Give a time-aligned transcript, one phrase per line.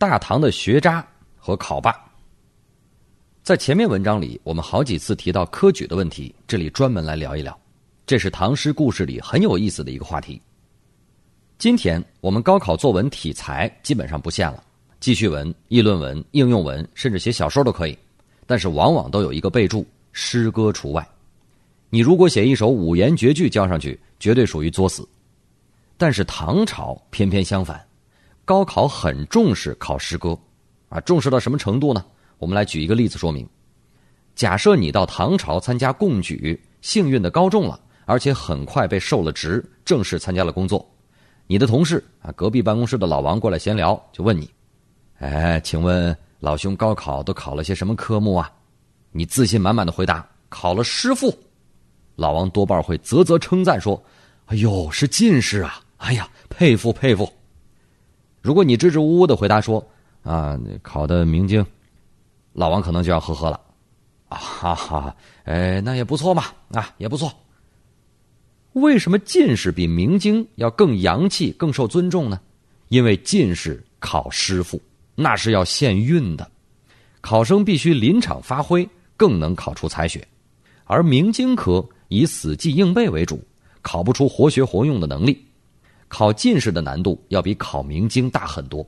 [0.00, 1.94] 大唐的学渣和考霸。
[3.42, 7.54] 在前面文章里，我们好几次提到科举的问题，这里专门来聊一聊。
[8.06, 10.40] 这是唐诗故事里很有意思的一个话题。
[11.58, 14.64] 今天我们高考作文题材基本上不限了，
[15.00, 17.94] 记叙文、议论文、应用文，甚至写小说都可以，
[18.46, 21.06] 但是往往都有一个备注：诗歌除外。
[21.90, 25.06] 你如果写一首五言绝句交上去，绝对属于作死。
[25.98, 27.86] 但是唐朝偏偏相反，
[28.50, 30.36] 高考很重视考诗歌，
[30.88, 32.04] 啊，重视到什么程度呢？
[32.36, 33.48] 我们来举一个例子说明：
[34.34, 40.84] 假设你到唐朝参加贡举，幸运的高中了，而且很快被授了职，正式参加了工作。
[41.46, 44.50] 你的同事啊，隔壁办公室的老王过来闲聊，就问你
[45.20, 48.50] ：“哎，请问老兄高考都考了些什么科目啊？”
[49.14, 51.32] 你自信满满的回答：“考了诗赋。”
[52.18, 54.02] 老王多半会啧啧称赞说
[54.46, 55.80] ：“哎呦，是进士啊！
[55.98, 57.32] 哎呀，佩服佩服。”
[58.40, 59.86] 如果你支支吾吾的回答说
[60.22, 61.64] ：“啊，考的明经。”
[62.52, 63.60] 老王可能就要呵呵了，
[64.28, 67.32] 啊哈哈，哎，那也不错嘛，啊，也不错。
[68.72, 72.40] 为什么进士比明经要更洋气、更受尊重呢？
[72.88, 74.82] 因为进士考诗赋，
[75.14, 76.50] 那是要限韵的，
[77.20, 80.20] 考生必须临场发挥，更能考出才学；
[80.84, 83.40] 而明经科以死记硬背为主，
[83.80, 85.46] 考不出活学活用的能力。
[86.10, 88.86] 考进士的难度要比考明经大很多。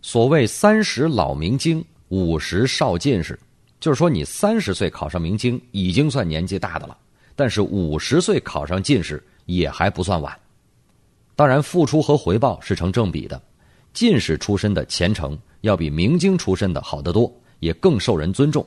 [0.00, 1.84] 所谓“三十老明经”。
[2.10, 3.36] 五十少进士，
[3.80, 6.96] 就是说你三十岁考上明经已经算年纪大的了，
[7.34, 10.38] 但是五十岁考上进士也还不算晚。
[11.34, 13.40] 当然，付出和回报是成正比的，
[13.92, 18.64] 进士出身的前程要比明经出身的好得多，也更受人尊重。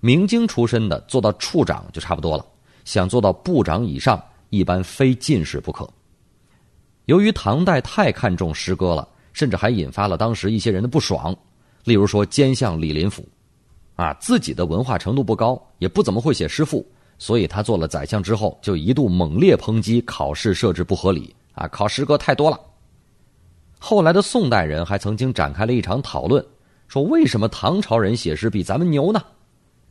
[0.00, 2.44] 明经出身的做到处长就差不多了，
[2.84, 5.88] 想做到部长以上，一般非进士不可。
[7.06, 11.36] 由于唐代太看重诗歌了，甚至还引发了当时一些人的不爽。
[11.84, 13.28] 例如说，奸相李林甫，
[13.94, 16.86] 啊，自己的文化程度不高，也不怎么会写诗赋，
[17.18, 22.58] 所以他做了宰相之后，就一度猛烈抨击考试设置不合理，啊，考诗歌太多了。
[23.78, 26.42] 后来的宋代人还曾经展开了一场讨论，
[26.88, 29.22] 说为什么唐朝人写诗比咱们牛呢？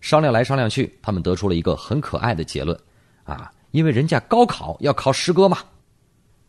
[0.02, 2.76] 商量来商量去，他们得出了一个很可爱的结论，
[3.24, 5.60] 啊，因为人家高考要考诗歌嘛。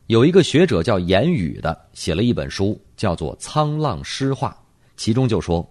[0.08, 4.50] 有一个学者叫严语的，写了一本书，叫做《沧浪诗话》。
[4.98, 5.66] 其中就说：“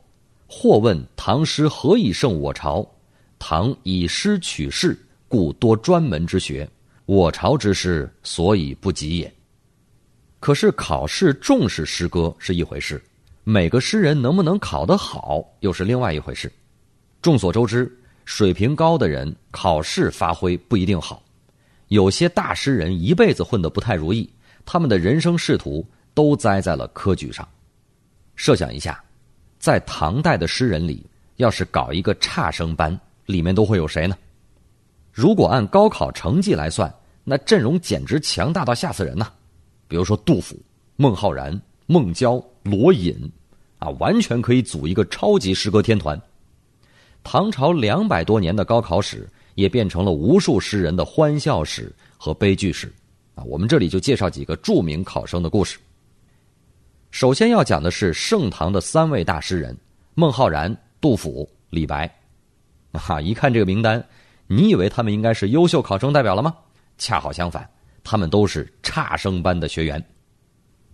[0.48, 2.84] 或问唐诗何以胜我朝？
[3.38, 6.68] 唐以诗取士，故多专门之学。
[7.06, 9.32] 我朝之诗，所以不及也。”
[10.42, 13.02] 可是考试重视诗歌是一回事，
[13.44, 16.52] 每个诗人能不能考得好又是另外一回事。
[17.22, 17.90] 众所周知，
[18.26, 21.23] 水平高的人考试发挥不一定好，
[21.94, 24.28] 有些大诗人一辈子混得不太如意，
[24.66, 27.48] 他们的人生仕途都栽在了科举上。
[28.36, 29.02] 设想一下。
[29.60, 31.06] 在唐代的诗人里，
[31.38, 34.18] 要是搞一个差生班，里面都会有谁呢？
[35.12, 36.94] 如果按高考成绩来算，
[37.24, 39.28] 那阵容简直强大到吓死人呐！
[39.88, 40.60] 比如说杜甫、
[40.98, 43.16] 孟浩然、孟郊、罗隐，
[43.80, 46.22] 啊，完全可以组一个超级诗歌天团。
[47.24, 52.92] 唐朝两百多年的高考史，也变成了无数诗人的欢笑史和悲剧史。
[53.36, 55.80] 啊，我们这里就介绍几个著名考生的故事。
[57.12, 59.76] 首先要讲的是盛唐的三位大诗人：
[60.16, 62.10] 孟浩然、杜甫、李白。
[62.92, 64.04] 啊，一看这个名单，
[64.48, 66.56] 你以为他们应该是优秀考生代表了吗？
[67.00, 67.68] 恰好相反，
[68.04, 70.04] 他们都是差生班的学员。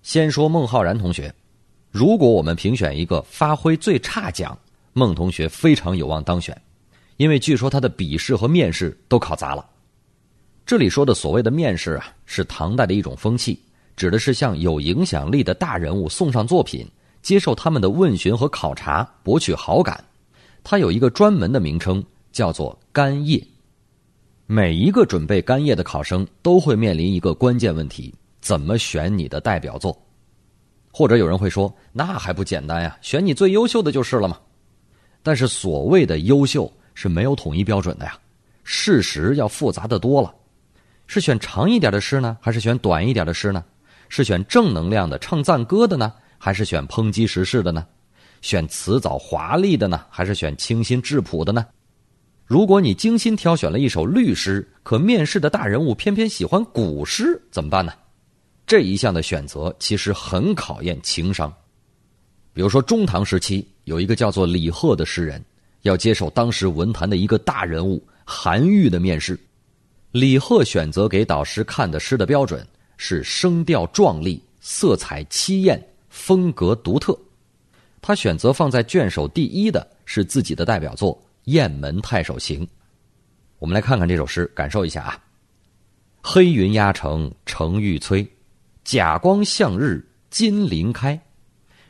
[0.01, 1.33] 先说孟浩然同学，
[1.91, 4.57] 如果我们评选一个发挥最差奖，
[4.93, 6.59] 孟同学非常有望当选，
[7.19, 9.65] 因为据说他的笔试和面试都考砸了。
[10.65, 13.61] 这里说的所谓的面试啊，是唐代的一种风气。
[13.97, 16.87] 指的是向有影响力的大人物送上作品，
[17.21, 20.01] 接受他们的问询和考察，博取好感。
[20.63, 23.43] 它有一个专门的名称，叫做干谒。
[24.45, 30.01] 每一个准备干谒的考生都会面临一个关键问题：怎么选你的代表作？
[30.93, 34.39] 或者有人会说，那还不简单呀，选你最优秀的就是了嘛。
[35.21, 38.19] 但是所谓的优秀是没有统一标准的呀，
[38.65, 40.35] 事实要复杂的多了。
[41.07, 43.63] 是选长一点的诗呢，还是选短一点的诗呢？
[44.09, 47.87] 是选正能量的唱赞歌的呢，还是选抨击时事的呢？
[48.41, 51.65] 选辞藻华丽的呢，还是选清新质朴的呢？
[52.45, 57.93] 如果你精心挑选了一首律诗，可面试的大人物偏偏喜欢古诗，怎么办呢？
[58.67, 61.49] 这一项的选择其实很考验情商。
[62.51, 65.41] 比如说中唐时期有一个叫做李贺的诗人，
[65.81, 69.39] 要接受当时文坛的一个大人物韩愈的面试，
[70.11, 72.65] 李贺选择给导师看的诗的标准。
[73.01, 77.17] 是声调壮丽，色彩凄艳，风格独特。
[78.01, 81.15] 他选择放在卷首第一的是自己的代表作
[81.45, 82.65] 《雁门太守行》。
[83.57, 85.17] 我们来看看这首诗，感受一下啊。
[86.21, 88.27] 黑云压城城欲摧，
[88.83, 91.17] 甲光向日金鳞开。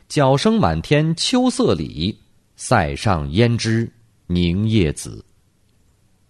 [0.08, 2.19] 角声满天秋色里，
[2.62, 3.90] 塞上胭脂
[4.26, 5.24] 凝夜紫。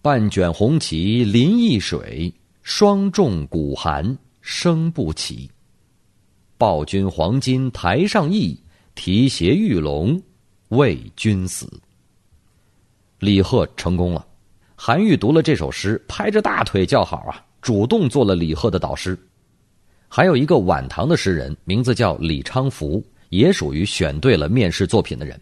[0.00, 2.32] 半卷红旗临易水，
[2.62, 5.50] 霜重鼓寒声不起。
[6.56, 8.56] 报君黄金台上意，
[8.94, 10.22] 提携玉龙
[10.68, 11.68] 为君死。
[13.18, 14.24] 李贺成功了，
[14.76, 19.18] 韩愈读了这首诗，拍着大腿叫好啊，主动做了李贺的导师。
[20.06, 23.04] 还有一个晚唐的诗人，名字叫李昌福。
[23.30, 25.40] 也属于选对了面试作品的人。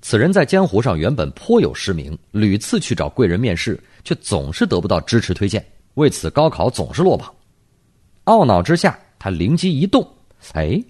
[0.00, 5.64] 此人在江湖上原本颇有诗名，屡次去找贵人面试，却总是得不到支持推荐，
[5.94, 7.34] 为此高考总是落榜。
[8.26, 10.06] 懊恼之下，他灵机一动
[10.54, 10.80] ：“哎，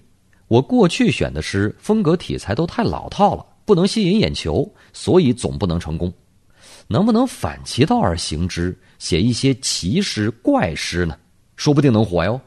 [0.47, 6.13] 我过去选的诗风格题材都太老套了，不能吸引眼球，所以总不能成功。
[6.87, 11.17] 能不能反其道而行之，写一些奇诗怪诗呢？
[11.55, 12.39] 说不定能火哟。”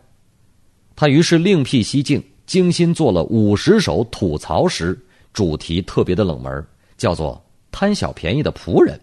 [0.94, 2.23] 他于是另辟蹊径。
[2.44, 4.99] 精心做了五十首吐槽诗，
[5.32, 7.43] 主题特别的冷门，叫做
[7.73, 9.00] “贪小便宜的仆人”。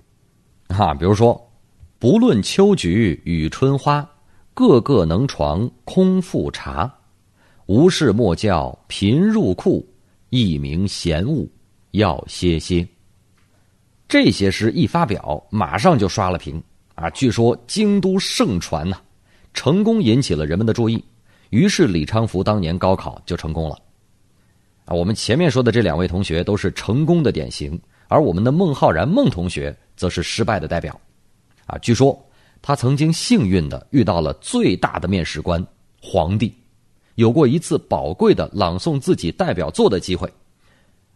[0.67, 1.39] 啊，比如说，
[1.97, 4.07] 不论秋菊与春花，
[4.53, 6.93] 个个能床空腹茶。
[7.65, 9.87] 无事莫教贫入库，
[10.29, 11.49] 一名闲物
[11.91, 12.87] 要歇歇。
[14.07, 16.61] 这些诗一发表，马上就刷了屏
[16.95, 17.09] 啊！
[17.11, 18.97] 据说京都盛传呐，
[19.53, 21.03] 成功引起了人们的注意。
[21.51, 23.77] 于是李昌福当年高考就成功了，
[24.89, 30.99] 啊，我们前面说的这两位同学都是成功的典型，而我们的孟浩然孟同学则是失败的代表，
[31.67, 32.19] 啊，据说
[32.59, 35.63] 他曾经幸运的遇到了最大的面试官
[36.01, 36.51] 皇帝，
[37.13, 40.27] 有过一次宝贵的朗诵自己代表作的机会，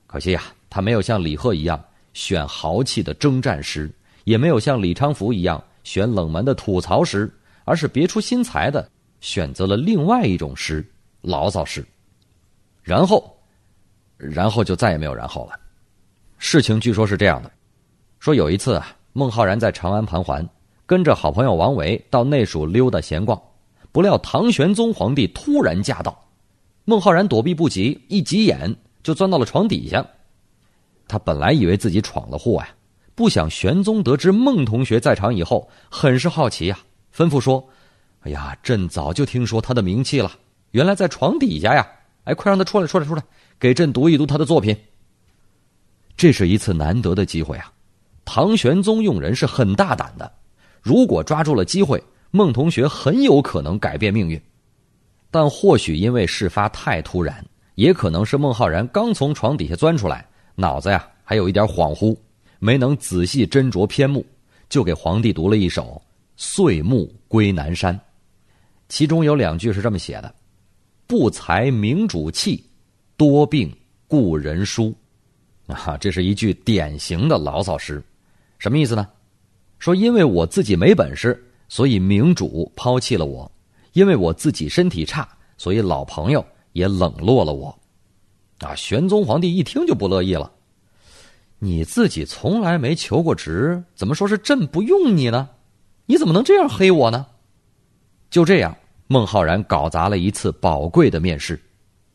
[0.05, 1.83] 可惜呀，他没有像李贺一样
[2.13, 3.91] 选豪气的征战诗，
[4.23, 7.27] 也没有像李昌福一样选冷门的吐槽诗，
[7.65, 8.87] 而是别出心裁的。
[9.19, 10.87] 选择了另外一种诗，
[11.21, 11.83] 牢骚诗。
[12.83, 13.32] 然后，
[14.17, 15.59] 然后就再也没有然后了。
[16.37, 17.51] 事情据说是这样的：
[18.19, 20.47] 说有一次啊，孟浩然在长安盘桓，
[20.85, 23.41] 跟着好朋友王维到内署溜达闲逛，
[23.91, 26.25] 不料唐玄宗皇帝突然驾到，
[26.85, 30.05] 孟浩然躲避不及，一急眼就钻到了床底下。
[31.07, 32.69] 他本来以为自己闯了祸呀，
[33.15, 36.79] 不想玄宗得知孟同学在场以后，很是好奇呀，
[37.15, 37.67] 吩咐说。
[38.25, 40.31] 哎呀，朕早就听说他的名气了，
[40.71, 41.85] 原来在床底下呀！
[42.23, 43.21] 哎，快让他出来，出来，出来，
[43.63, 44.75] 给朕读一读他的作品。
[46.17, 47.71] 这是一次难得的机会啊！
[48.25, 50.29] 唐玄宗用人是很大胆的，
[50.81, 54.37] 如果抓住了机会，孟同学很有可能改变命运。
[55.31, 57.41] 但或许因为事发太突然，
[57.75, 62.13] 也可能是孟浩然刚从床底下钻出来，脑子呀还有一点恍惚，
[62.59, 64.25] 没能仔细斟酌篇目，
[64.67, 65.83] 就给皇帝读了一首
[66.35, 67.95] 《岁暮归南山》。
[68.89, 70.35] 其中有两句是这么写的
[71.07, 72.61] ：“不才明主气，
[73.23, 73.73] 多病
[74.07, 74.93] 故人疏。”
[75.67, 78.03] 啊，这是一句典型的牢骚诗，
[78.59, 79.07] 什么意思呢？
[79.79, 83.49] 说因为我自己没本事，所以明主抛弃了我；
[83.93, 85.25] 因为我自己身体差，
[85.57, 87.79] 所以老朋友也冷落了我。
[88.59, 90.51] 啊，玄宗皇帝一听就不乐意了
[91.59, 95.49] ：“你自己从来没求过职，怎么说是朕不用你呢？
[96.05, 97.25] 你怎么能这样黑我呢？”
[98.29, 98.75] 就这样。
[99.07, 101.59] 孟浩然搞砸了一次宝贵的面试，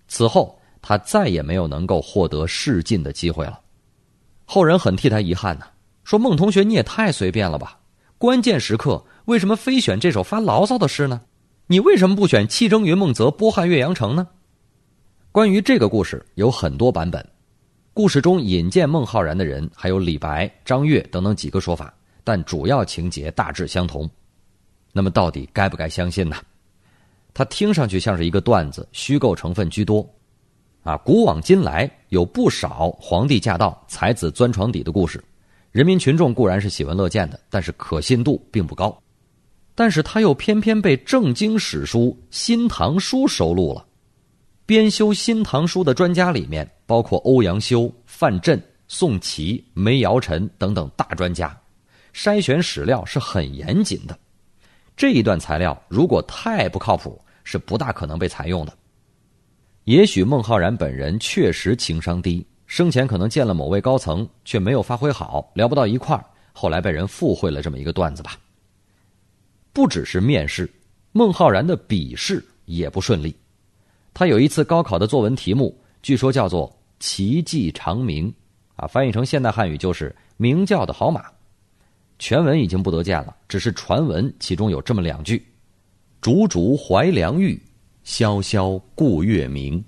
[0.09, 3.61] 此后他再也没有能够获得试进的机会了。
[4.45, 5.67] 后人很替他遗憾呢，
[6.05, 7.79] 说：“孟同学你也太随便了吧！
[8.17, 11.21] 关键时刻为什么非选这首发牢骚的诗呢？
[11.67, 14.27] 你为什么不选‘气蒸云梦泽，波汉岳阳城’呢？”
[15.31, 17.25] 关于这个故事有很多版本，
[17.93, 21.93] 故事中引荐孟浩然的人还有李白、张悦等等几个说法，
[22.25, 24.09] 但主要情节大致相同。
[24.93, 26.37] 那么到底该不该相信呢？
[27.35, 30.05] 它听上去像是一个段子，虚构成分居多，
[30.89, 35.23] 啊，古往今来有不少皇帝驾到、才子钻床底的故事，
[35.71, 38.99] 人民群众固然是喜闻乐见的，但是可信度并不高。
[39.75, 43.85] 但是他又偏偏被正经史书《新唐书》收录了，
[44.65, 51.55] 编修《新唐书》的专家里面包括欧阳修、范震、宋祁、梅尧臣等等大专家，
[52.15, 54.19] 筛选史料是很严谨的。
[54.97, 57.21] 这一段材料如果太不靠谱。
[57.51, 58.75] 是不大可能被采用的。
[59.89, 68.39] 也许孟浩然本人确实情商低，生前可能见了某位高层，却没有发挥好，聊不到一块儿，后来被人附会了这么一个段子吧。
[69.73, 70.71] 不只是面试，
[71.13, 73.35] 孟浩然的笔试也不顺利。
[74.13, 76.69] 他有一次高考的作文题目，据说叫做
[77.01, 78.31] 《奇迹长鸣”，
[78.77, 81.25] 啊，翻译成现代汉语就是“鸣叫的好马”。
[82.21, 85.43] 全文已经不得见了，只是传闻，其中有这么两句
[86.21, 87.59] ：“竹竹怀良玉，
[88.09, 89.85] 萧萧顾月明。”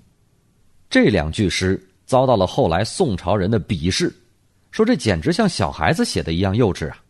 [0.91, 4.13] 这两句诗遭到了后来宋朝人的鄙视，
[4.69, 7.01] 说这简直像小孩子写的一样幼稚啊！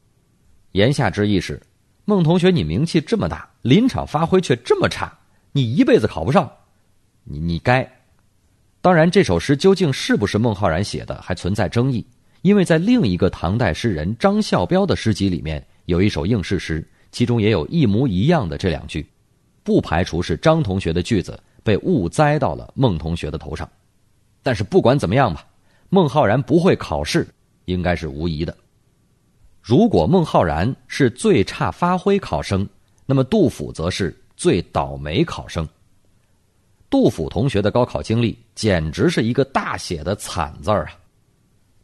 [0.72, 1.62] 言下之意是，
[2.06, 5.12] 孟同学你名气这么大，临场发挥却这么差，
[5.52, 6.50] 你一辈子考不上，
[7.26, 7.86] 你你该。
[8.80, 12.08] 当然，这首诗究竟是不是孟浩然写的，还存在争议，
[12.42, 19.06] 因为在另一个唐代诗人张孝标的诗集里面有一首应试诗，其中也有一模一样的这两句，
[19.64, 21.40] 不排除是张同学的句子。
[21.64, 23.70] 被误栽到了孟同学的头上，
[24.42, 25.46] 但是不管怎么样吧，
[25.90, 27.28] 孟浩然不会考试，
[27.66, 28.58] 应该是无疑的。
[29.62, 32.68] 如果孟浩然是最差发挥考生，
[33.06, 35.70] 那么杜甫则是最倒霉考生。
[36.90, 40.98] 杜甫同学的高考经历简直是一个大写的惨字儿啊！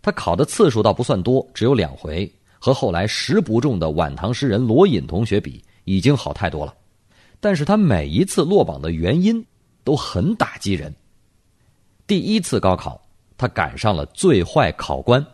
[0.02, 6.74] 他考的次数倒不算多，只有两回，和后来十不中的晚唐诗人罗隐同学比，已经好太多了。
[7.40, 9.46] 但是他每一次落榜的原因。
[9.88, 10.94] 都很打击人。
[12.06, 13.02] 第一次高考，
[13.38, 15.26] 他赶上了最坏考官。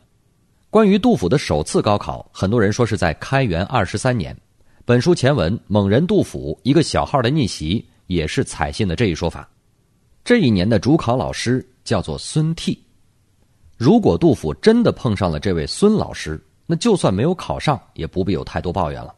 [0.69, 4.37] 关于杜甫的首次高考，很多人说是在开元二十三年。
[4.85, 9.49] 本书前文“猛人杜甫”一个小号的逆袭，也是采信的这一说法。
[10.23, 12.79] 这一年的主考老师叫做孙替。
[13.75, 19.15] 如果杜甫真的碰上了这位孙老师，那就算没有考上，也不必有太多抱怨了。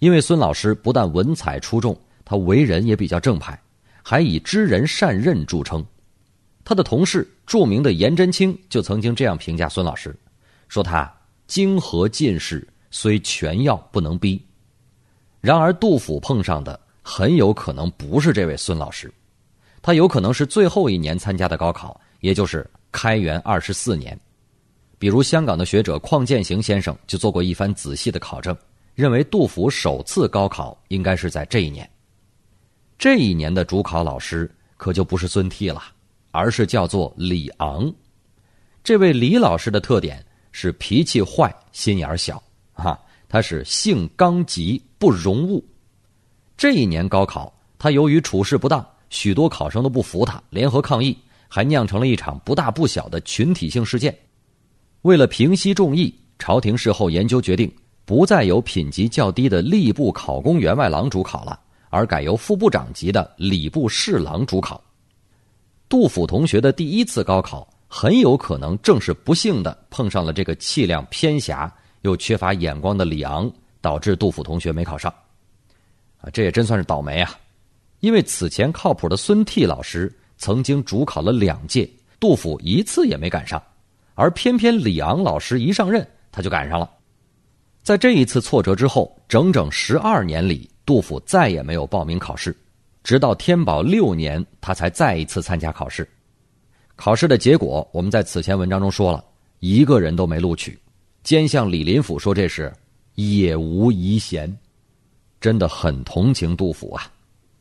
[0.00, 3.58] 因为孙老师不但文采出众，他为人也比较正派。
[4.04, 5.84] 还以知人善任著称，
[6.64, 10.12] 他的同事著名的颜真卿就曾经这样评价孙老师，
[10.66, 11.08] 说他
[11.46, 14.44] 经和进士，虽全要不能逼。
[15.40, 19.12] 然而杜甫碰上的很有可能不是这位孙老师，
[19.80, 24.18] 他有可能是最后一年参加的高考，也就是开元二十四年。
[24.98, 28.56] 比如香港的学者邝建行先生就做过一番仔细的考证，
[28.96, 31.88] 认为杜甫首次高考应该是在这一年。
[33.02, 35.82] 这一年的主考老师可就不是孙替了，
[36.30, 37.92] 而是叫做李昂。
[38.84, 42.40] 这位李老师的特点是脾气坏、心眼小，
[42.72, 42.96] 哈，
[43.28, 45.66] 他是性刚急、不容物。
[46.56, 51.18] 这一年高考，他由于处事不当，许多考生都不服他，联合抗议，
[51.48, 54.16] 还酿成了一场不大不小的群体性事件。
[55.00, 57.68] 为了平息众议，朝廷事后研究决定，
[58.04, 61.58] 不再有品级较低的吏部考公员外郎主考了。
[61.92, 64.82] 而改由副部长级的礼部侍郎主考。
[65.90, 71.70] 杜甫同学的第一次高考很有可能正是不幸的碰上了这个气量偏狭
[72.00, 75.12] 又缺乏眼光的李昂，导致杜甫同学没考上。
[76.22, 77.38] 啊，这也真算是倒霉啊！
[78.00, 81.86] 因为此前靠谱的孙替老师曾经主考了两届，
[82.18, 83.62] 杜甫一次也没赶上，
[84.14, 86.90] 而偏偏李昂老师一上任他就赶上了。
[87.82, 90.70] 在这一次挫折之后，整整十二年里。
[90.84, 92.56] 杜甫再也没有报名考试，
[93.04, 96.08] 直到天宝六年，他才再一次参加考试。
[96.96, 99.24] 考试的结果，我们在此前文章中说了，
[99.60, 100.78] 一个人都没录取。
[101.22, 102.72] 兼相李林甫说这是
[103.14, 104.52] 也无遗贤，
[105.40, 107.10] 真的很同情杜甫啊。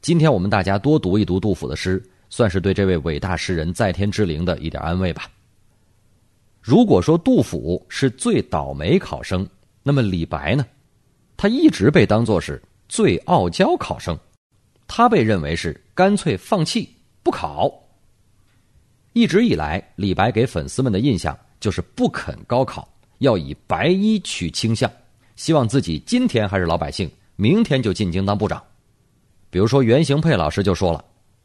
[0.02, 5.30] 今天我们大家多读一读杜甫的诗，算是对这位伟大诗人在天之灵的一点安慰吧。
[6.60, 9.48] 如果说杜甫是最倒霉考生，
[9.84, 10.66] 那么李白呢？
[11.38, 12.62] 他一直被当作是。
[12.92, 14.20] 最傲娇考生，
[14.86, 16.94] 他被认为是干脆放弃
[17.24, 17.74] 不考。
[19.14, 22.86] 一直以来，李白给粉丝们的印象就是不肯高考，
[23.20, 24.92] 要以白衣取倾向，
[25.38, 28.62] 希望自己今天还是老百姓，明天就进京当部长。
[29.50, 31.02] 比如说，袁行佩老师就说了，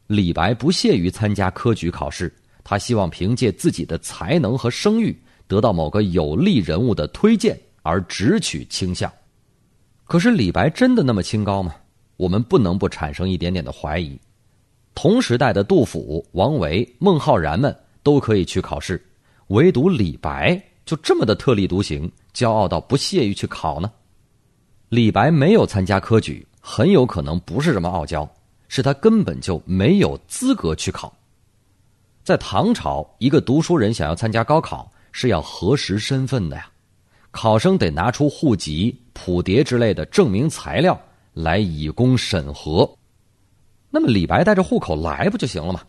[0.07, 2.29] 李白不屑于参加科举考试，
[2.61, 9.09] 他希望凭借自己的才能和声誉，得到某个有利人物的推荐而直取倾向。
[10.07, 11.75] 可是李白真的那么清高吗？
[12.15, 14.19] 我们不能不产生一点点的怀疑。
[14.95, 18.99] 同时代的杜甫、王维、孟浩然们都可以去考试，
[19.47, 23.91] 唯独李白就这么的特立独行，骄傲到不屑于去考呢？
[24.89, 28.27] 李白没有参加科举，很有可能不是什么傲娇，
[28.69, 31.13] 是他根本就没有资格去考。
[32.23, 36.71] 在唐朝，一个读书人想要参加高考，是要核实身份的呀。
[37.37, 40.99] 考生得拿出户籍、谱牒之类的证明材料
[41.33, 42.91] 来以供审核。
[43.91, 45.81] 那么李白带着户口来不就行了吗？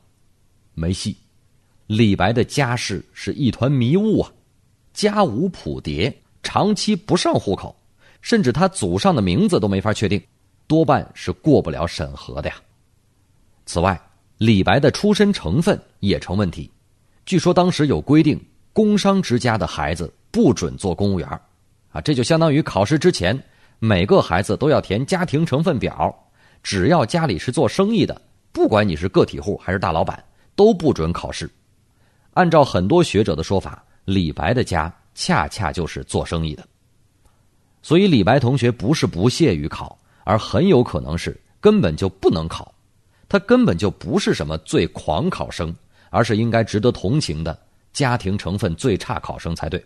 [0.74, 1.16] 没戏。
[1.86, 4.30] 李白的家世是一团迷雾啊，
[4.92, 6.12] 家无谱牒，
[6.42, 7.74] 长期不上户口，
[8.20, 10.22] 甚至他祖上的名字都没法确定，
[10.66, 12.56] 多半是过不了审核的呀。
[13.64, 13.98] 此外，
[14.36, 16.70] 李白的出身成分也成问题，
[17.24, 18.38] 据说当时有规定，
[18.78, 21.28] 工商之家的孩子不准做公务员
[21.90, 23.36] 啊，这就相当于考试之前
[23.80, 26.16] 每个孩子都要填家庭成分表，
[26.62, 30.22] 只要家里是做生意的，不管你是个体户还是大老板，
[30.54, 31.50] 都不准考试。
[32.34, 36.64] 按照很多学者的说法，李白的家恰恰就是做生意的，
[37.82, 42.72] 所以李白同学不是不屑于考，而很有可能是根本就不能考，
[43.28, 45.74] 他根本就不是什么最狂考生。
[46.10, 47.58] 而是应该值得同情的
[47.98, 49.84] 家庭成分最差考生才对。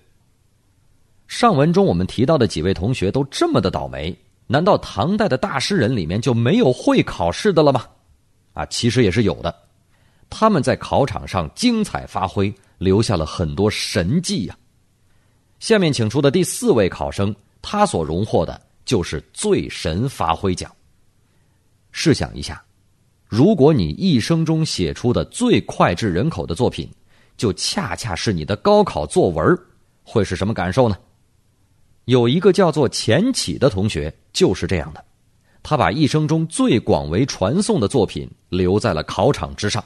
[1.29, 4.15] 上文中我们提到的几位同学都这么的倒霉，
[4.47, 7.87] 难道唐代的大诗人里面就没有会考试的了吗？
[8.53, 9.55] 啊，其实也是有的，
[10.29, 14.55] 他们在考场上精彩发挥，留下了很多神迹呀。
[15.59, 20.71] 下面请出的第四位考生，他所荣获的就是最神发挥奖。
[21.93, 22.63] 试想一下。
[23.27, 26.87] 如果你一生中写出的最脍炙人口的作品，
[27.37, 29.59] 就恰恰是你的高考作文，
[30.03, 30.97] 会是什么感受呢？
[32.07, 35.05] 有一个叫做钱起的同学就是这样的，
[35.63, 39.83] 他把一生中最广为传颂的作品留在了考场之上。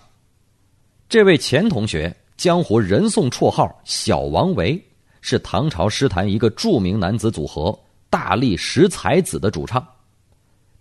[1.09, 4.83] 这位钱同学，江湖人送绰号“小王维”，
[5.21, 9.87] 是唐朝诗坛一个著名男子组合大力十才子的主唱。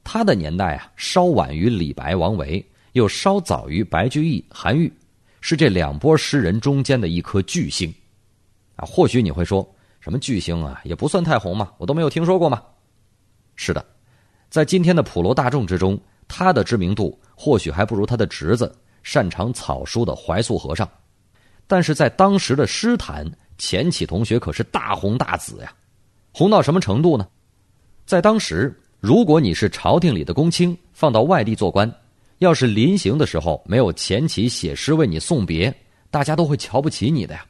[0.03, 4.91] 他的年代啊，稍晚于李白、王维，又稍早于白居易、韩愈，
[5.48, 7.94] 是这两波诗人中间的一颗巨星。
[8.78, 9.64] 啊，或许你会说，
[10.00, 12.64] 什么巨星啊，也不算太红嘛，我都没有听说过嘛。
[13.56, 13.86] 是的，
[14.50, 20.90] 在今天的普罗大众之中，他的知名度或许还不如他的侄子擅长草书的怀素和尚，
[21.68, 25.72] 但是在当时的诗坛，钱起同学可是大红大紫呀，
[26.32, 27.28] 红到什么程度呢？
[28.08, 28.75] 在当时。
[29.00, 31.88] 如果你是朝廷里的公卿，放到外地做官，
[32.39, 35.74] 要是临行的时候没有前起写诗为你送别，
[36.12, 37.46] 大家都会瞧不起你的呀。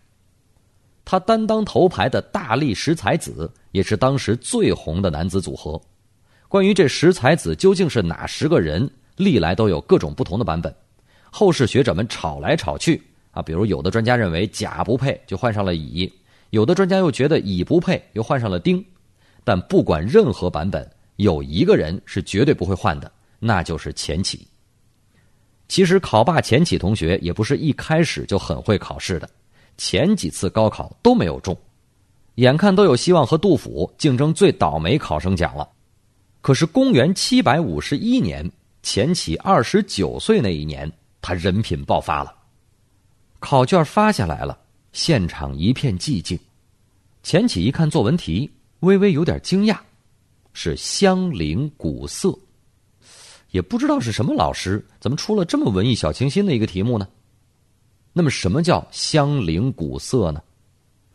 [1.04, 5.79] 他担当头牌的大力十才子，也是当时最红的男子组合。
[6.48, 10.74] 关于这十才子究竟是哪十个人，历来都有各种不同的版本。
[11.29, 16.07] 后世学者们吵来吵去啊，比如有的专家认为甲不配，就换上了乙；
[16.50, 18.83] 有的专家又觉得乙不配，又换上了丁。
[19.44, 20.90] 但不管任何版本。
[21.18, 23.09] 有一个人是绝对不会换的，
[23.40, 24.46] 那就是钱起。
[25.68, 29.30] 其实考霸钱起同学也不是一开始就很会考试的，
[29.78, 31.58] 前几次高考都没有中，
[32.36, 35.68] 眼看都有希望和杜甫竞争最倒霉考生奖了。
[36.42, 38.50] 可是公元七百五十一年，
[38.84, 42.36] 钱起二十九岁那一年，他人品爆发了。
[43.40, 44.58] 考卷发下来了，
[44.94, 46.40] 现场一片寂静。
[47.24, 48.50] 钱起一看作文题，
[48.82, 49.78] 微微有点惊讶。
[50.54, 52.38] 是香菱古色，
[53.51, 57.08] 也不知道是什么老师，怎么出了这么文艺小清新的一个题目呢？
[58.12, 60.42] 那么，什么叫香菱鼓瑟呢？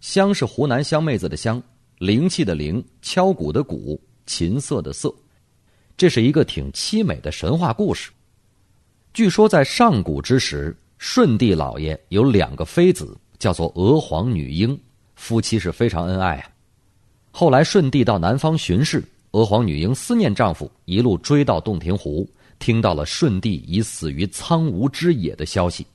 [0.00, 1.62] 香是湖南湘妹子的香，
[1.98, 5.14] 灵气的灵，敲鼓的鼓，琴瑟的瑟，
[5.96, 8.10] 这是一个挺凄美的神话故事。
[9.12, 14.78] 据说在上古之时，舜帝老爷有两个妃子，叫做娥皇、女英，
[15.14, 16.50] 夫妻是非常恩爱啊。
[17.30, 19.02] 后来舜帝到南方巡视。
[19.32, 25.86] 娥皇女英思念丈夫，一路追到洞庭湖，听到了舜帝已死于苍梧之野的消息，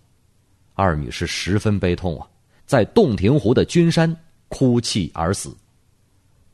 [0.74, 2.26] 二女是十分悲痛啊，
[2.66, 4.16] 在洞庭湖的君山
[4.48, 5.54] 哭泣而死。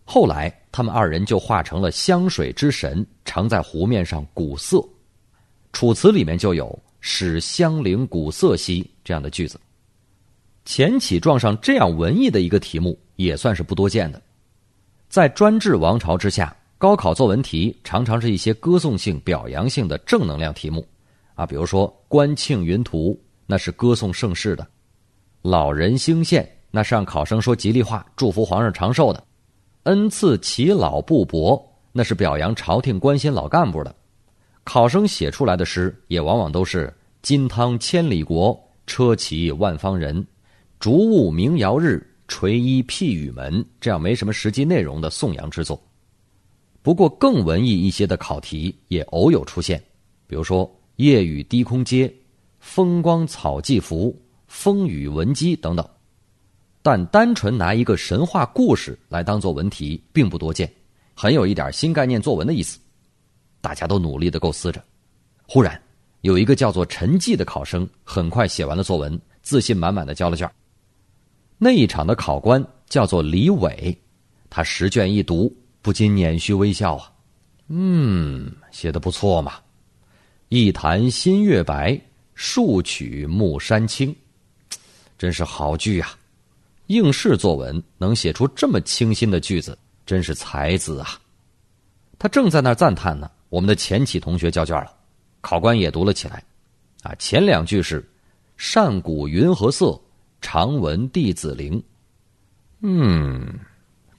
[0.06, 4.78] 后来，他们二人就化成了湘水之神，常在湖面上鼓瑟，
[5.72, 9.62] 《楚辞》里面就有“使湘陵鼓瑟兮”这样的句子。
[10.66, 14.22] 钱起撞上这样文艺的一个题目，也算是不多见的，
[15.10, 16.56] 在专制王朝之下。
[16.82, 20.84] 高考作文题常常是一些歌颂性、表扬性的正能量题目，
[21.36, 23.16] 啊，比如说“观庆云图”，
[23.46, 24.64] 那是歌颂盛世的
[25.44, 29.20] ；“老人兴献”，那是让考生说吉利话、祝福皇上长寿的
[29.84, 31.64] ；“恩赐其老不薄”，
[31.94, 33.96] 那是表扬朝廷关心老干部的。
[34.64, 36.92] 考生写出来的诗也往往都是
[37.22, 40.26] “金汤千里国，车骑万方人，
[40.80, 45.80] 竹雾鸣遥日，垂衣辟雨门”这样没什么实际内容的颂扬之作。
[46.84, 49.82] 不过，更文艺一些的考题也偶有出现，
[50.26, 52.12] 比如说“夜雨低空接
[52.60, 55.88] ”“风光草际浮”“风雨闻鸡”等等。
[56.82, 60.72] 但单纯拿一个神话故事来当做文题，并不多见，
[61.14, 62.80] 很有一点新概念作文的意思。
[63.62, 64.84] 大家都努力的构思着，
[65.48, 65.80] 忽然
[66.22, 70.50] 有一个叫做陈继的考生，很快写完了作文，自信满满的交了卷。
[71.60, 73.96] 那一场的考官叫做李伟，
[74.50, 75.56] 他十卷一读。
[75.82, 77.12] 不禁捻须微笑啊，
[77.68, 79.54] 嗯，写的不错嘛。
[80.50, 82.00] 一潭新月白，
[82.36, 84.16] 数曲暮山青，
[85.18, 86.10] 真是好句呀！
[86.88, 91.20] 应试作文能写出这么清新的句子，真是才子啊！
[92.20, 94.94] 他正在那儿赞叹呢，我们的前启同学交卷了，
[95.40, 96.44] 考官也读了起来。
[97.02, 98.08] 啊，前两句是
[98.58, 100.00] “善古云和色，
[100.42, 101.82] 常闻弟子灵”。
[102.82, 103.58] 嗯，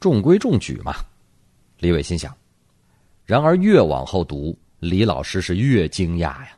[0.01, 0.95] 中规中矩嘛。
[1.83, 2.33] 李伟心想。
[3.25, 6.57] 然而越往后读，李老师是越惊讶呀。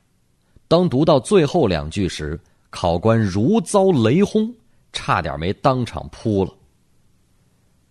[0.69, 4.55] 当读到最后两句时，考官如遭雷轰，
[4.93, 6.53] 差点没当场扑了。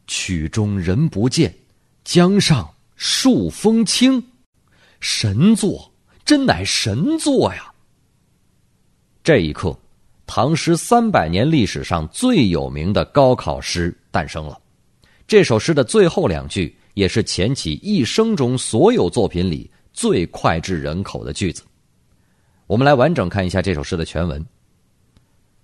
[0.05, 1.51] 曲中人不见，
[2.03, 4.23] 江上数风清，
[4.99, 5.91] 神作，
[6.23, 7.73] 真乃神作呀！
[9.23, 9.75] 这一刻，
[10.27, 14.59] 唐诗三百年历史上最有名的高考诗诞生了。
[15.25, 21.63] 这首诗的最后两句，也是钱起一生中所有作品里最脍炙人口的句子。
[22.67, 24.43] 我们来完整看一下这首诗的全文。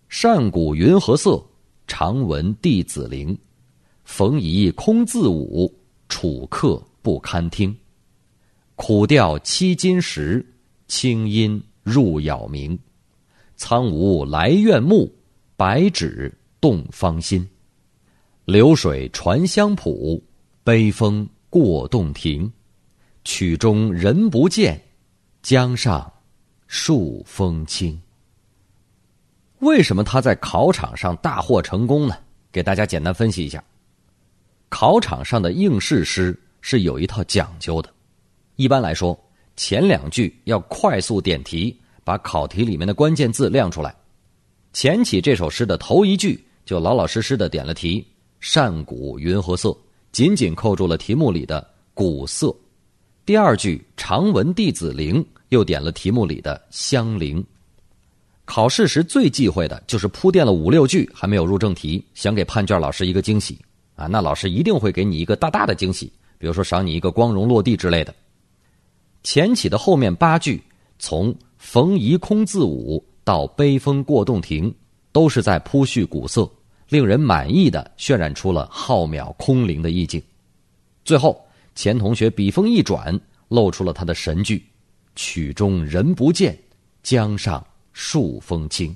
[0.09, 1.43] 善古云和色，
[1.87, 3.37] 常闻弟子陵。
[4.03, 5.71] 逢疑空自舞，
[6.07, 7.75] 楚客不堪听。
[8.75, 10.43] 苦调凄金石，
[10.87, 12.75] 清音入杳冥。
[13.55, 15.13] 苍梧来怨木，
[15.55, 17.47] 白芷动芳心。
[18.45, 20.19] 流水传香圃，
[20.69, 22.53] 悲风过洞庭。
[23.23, 24.79] 曲中人不见，
[25.41, 26.13] 江上
[26.67, 27.99] 数风清。
[29.61, 32.15] 为什么他在考场上大获成功呢？
[32.51, 33.63] 给大家简单分析一下。
[34.69, 37.91] 考场上的应试诗是有一套讲究的。
[38.55, 39.19] 一般来说，
[39.55, 43.95] 前两句要快速点题，把考题里面的关键字亮出来。
[44.71, 48.05] 前起这首诗的头一句就老老实实的点了题
[48.39, 49.75] ：“善古云和色”，
[50.11, 52.55] 紧紧扣住了题目里的“古色”。
[53.25, 57.43] 第二句“常闻弟子陵”，又点了题目里的“香陵”。
[58.45, 63.59] 考试时最忌讳的就是铺垫了五六句还没有入正题，想给判卷老师一个惊喜
[63.95, 64.07] 啊！
[64.07, 68.13] 那老师一定会给你一个大大的惊喜，比如说赏你一个光荣落地之类的。
[69.21, 70.63] 前起的后面八句，
[70.97, 74.73] 从“逢疑空自舞”到“悲风过洞庭”，
[75.13, 76.49] 都是在铺叙古色，
[76.89, 80.21] 令人满意的渲染出了浩渺空灵的意境。
[81.05, 81.41] 最后，
[81.73, 84.61] 钱同学笔锋一转，露出了他的神句
[85.15, 86.57] ：“曲中人不见，
[87.01, 88.95] 江上。”数风清。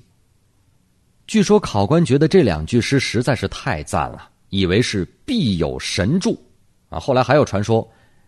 [1.28, 6.42] 据说考官觉得这两句诗实在是太赞了，以为是必有神助，
[6.88, 7.86] 啊，后来还有传说，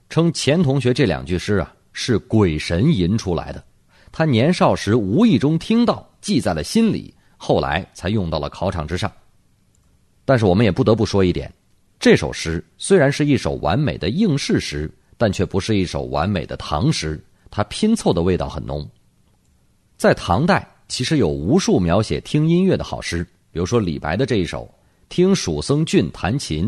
[0.09, 3.63] 称钱同学这两句诗啊是鬼神吟出来的，
[4.11, 9.09] 他年少时无意中听到，记在了心里，后来才用到了考场之上。
[10.25, 11.53] 但是我们也不得不说一点，
[11.99, 18.85] 这首诗虽然是一首完美的应试诗，但却不是一首完美的唐诗，它拼凑的味道很浓。
[19.95, 24.65] 在唐代，其实有无数描写听音乐的好诗，比如说李白的这一首
[25.07, 26.65] 《听蜀僧俊弹琴》，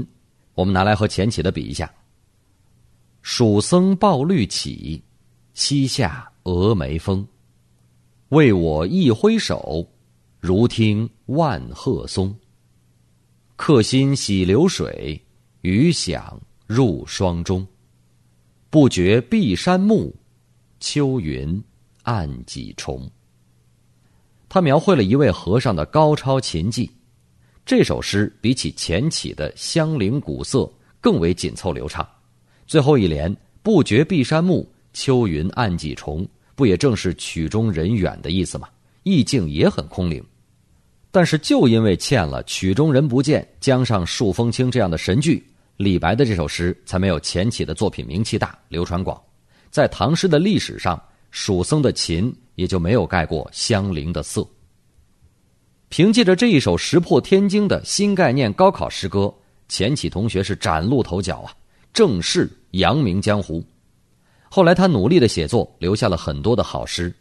[0.53, 1.91] 我们拿来和前起的比一下。
[3.21, 5.01] 蜀僧抱绿绮，
[5.53, 7.27] 西下峨眉峰。
[8.29, 9.85] 为我一挥手，
[10.39, 12.33] 如听万壑松。
[13.57, 15.19] 客心洗流水，
[15.61, 17.65] 余响入霜钟。
[18.69, 20.13] 不觉碧山暮，
[20.79, 21.61] 秋云
[22.03, 23.09] 暗几重。
[24.47, 26.89] 他描绘了一位和尚的高超琴技，
[27.65, 32.07] 这首诗比起前起的香菱古色更为紧凑流畅。
[32.67, 38.69] 最后一联“不觉碧山暮，秋云暗几重”，不也正是曲中人远的意思吗？
[39.01, 40.23] 意境也很空灵。
[41.17, 45.43] 但是就因为欠了“曲中人不见，江上数风清”这样的神句，
[45.75, 49.19] 李白的这首诗才没有前起的作品名气大、流传广。
[49.71, 51.01] 在唐诗的历史上，
[51.31, 52.31] 蜀僧的琴。
[52.53, 54.47] 也就没有盖过香菱的色。
[55.89, 59.33] 凭借着这一首石破天惊的新概念高考诗歌，
[59.67, 61.51] 钱起同学是崭露头角啊，
[61.91, 63.65] 正式扬名江湖。
[64.49, 67.11] 后来他努力的写作，留下了很多的好诗。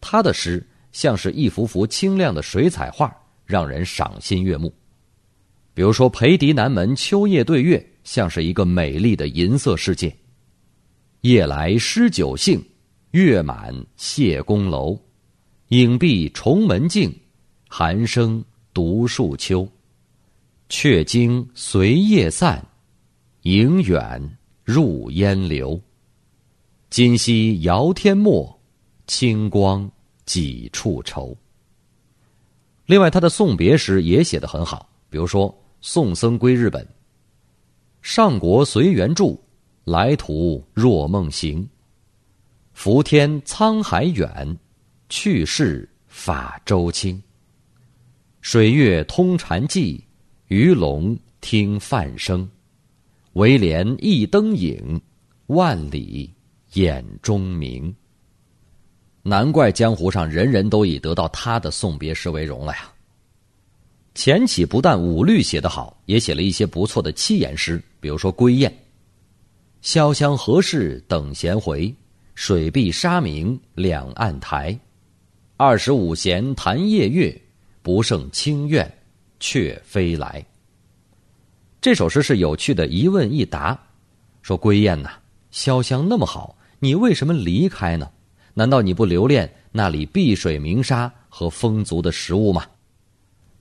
[0.00, 3.14] 他的诗像是一幅幅清亮的水彩画，
[3.52, 4.72] 让人赏心悦目。
[5.74, 10.10] 比如说“裴迪南门秋夜对月”，像是一个美丽的银色世界。
[11.20, 12.58] 夜来诗酒兴。
[13.10, 14.98] 月满谢公楼，
[15.68, 17.14] 影闭重门静，
[17.68, 19.68] 寒声独树秋。
[20.70, 22.66] 却惊随夜散，
[23.42, 25.78] 影远入烟流。
[26.88, 28.58] 今夕遥天末，
[29.06, 29.90] 清光
[30.24, 31.36] 几处愁。
[32.86, 35.48] 另外，他的送别诗也写得很好，比如说
[35.80, 36.84] 《送僧归日本》
[38.02, 39.40] ：“上国随缘住，
[39.84, 41.66] 来途若梦行。”
[42.74, 44.58] 浮天沧海远，
[45.08, 47.22] 去世法舟轻。
[48.40, 50.00] 水月通禅寂，
[50.48, 52.48] 鱼龙听梵声。
[53.34, 55.00] 唯怜一灯影，
[55.46, 56.32] 万里
[56.72, 57.94] 眼中明。
[59.22, 62.92] 难怪江湖上人人都以得到他的送别诗为荣了呀。
[64.14, 68.70] 钱起不但五律写得好，也写了一些不错的七言诗，比如说《归雁》
[69.82, 71.94] ：“潇湘何事等闲回，
[72.34, 74.78] 水碧沙明两岸台。
[75.56, 77.40] 二十五弦弹夜月，
[77.80, 78.92] 不胜清怨
[79.40, 80.44] 却飞来。”
[81.80, 83.80] 这首诗是有趣的一问一答，
[84.42, 85.10] 说：“归雁呐，
[85.52, 88.10] 潇湘那么好，你为什么离开呢？
[88.54, 92.66] 难道你不留恋那里碧水明沙和丰足的食物吗？”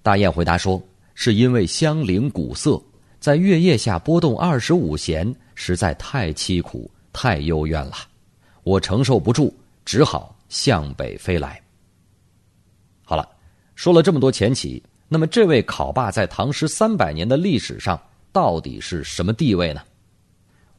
[0.04, 0.82] 大雁回答说
[1.14, 2.82] ：“是因为香菱古色，
[3.20, 7.94] 在月夜下拨动二十五弦，实在太凄苦、太幽怨了，
[8.64, 9.54] 我承受不住，
[9.86, 11.62] 只好向北飞来。”
[13.04, 13.28] 好了，
[13.76, 18.02] 说了这么多前起，那么这位考霸在唐诗三百年的历史上
[18.32, 19.82] 到底是什么地位呢？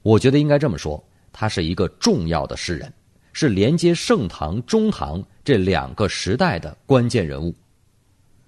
[0.02, 2.92] 我觉得应该这么说，他是一个重要的诗人，
[3.32, 7.54] 是连接盛唐、中唐这两个时代的关键人物。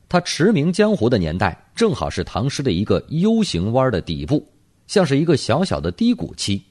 [0.09, 4.47] 他驰名江湖的年代，正好是唐诗的一个 U 型弯的底部，
[4.87, 6.63] 像是一个小小的低谷期。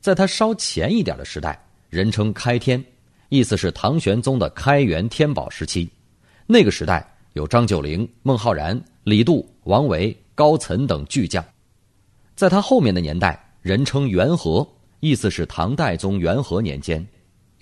[0.00, 2.82] 在他稍前一点的时代，人称开天，
[3.28, 5.88] 意思是唐玄宗的开元天宝时期。
[6.46, 11.44] 那个时代有张九龄、孟浩然、李杜、王维、高岑等巨匠。
[12.34, 14.66] 在他后面的年代，人称元和，
[15.00, 17.06] 意思是唐代宗元和年间，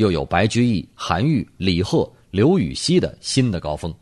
[0.02, 3.94] 又有白居易、韩愈、李贺、刘禹锡的新的高峰。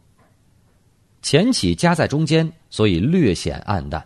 [1.20, 4.02] 钱起夹在中间，所以略显暗淡，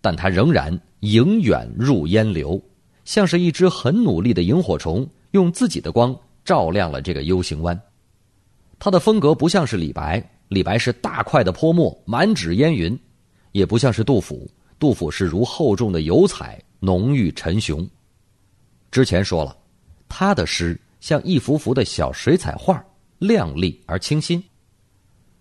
[0.00, 2.58] 但他仍然迎远入烟流，
[3.04, 7.78] 像是一只很努力的萤火虫，用自己的光照亮了这个 U 型湾。
[8.78, 12.96] 他的风格不像是李白，李白是大块的泼墨，满纸烟云；
[13.52, 17.86] 也不像是杜甫，杜甫是如厚重的油彩，浓郁沉雄。
[18.90, 19.54] 之前说了，
[20.08, 22.82] 他的诗像一幅幅的小水彩画，
[23.18, 24.42] 亮丽而清新。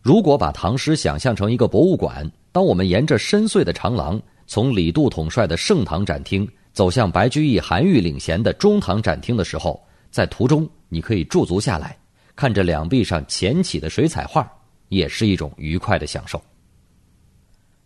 [0.01, 11.97] 如果把唐诗想象成一个博物馆，当我们沿着深邃的长廊，从李杜统帅的盛唐展厅走向白居易、韩愈领衔的中唐展厅的时候，在途中你可以驻足下来，
[12.35, 14.45] 看着两壁上钱起的水彩画，
[14.89, 16.43] 也是一种愉快的享受。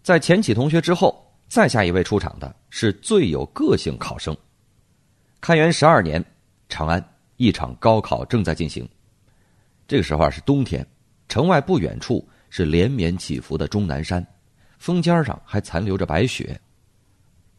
[0.02, 4.36] 在钱起同学之后，再下一位出场的是最有个性考生。
[5.40, 6.26] 开元十二年，
[6.70, 8.88] 长安一场高考正在进行，
[9.88, 10.86] 这个时候啊是冬天。
[11.30, 14.26] 城外不远处是连绵起伏的终南山，
[14.80, 16.60] 峰尖上还残留着白雪。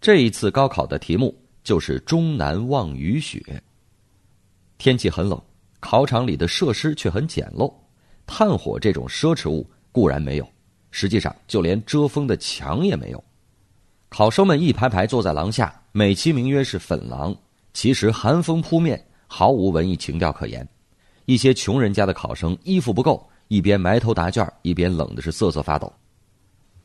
[0.01, 3.63] 这一次高考的题目就是“终南望雨雪”。
[4.79, 5.41] 天气很冷，
[5.81, 7.73] 考场里的设施却很简陋，
[8.27, 10.49] 炭火这种奢侈物固然没有，
[10.91, 13.23] 实际上就连遮风的墙也没有。
[14.09, 17.37] 考生们一排排坐在廊下，美其名曰是粉廊，
[17.75, 20.67] 其实寒风扑面，毫无文艺情调可言。
[21.27, 23.25] 一些穷人家的考生衣服不够。
[23.49, 25.91] 一边埋头答卷，一边冷的是瑟瑟发抖。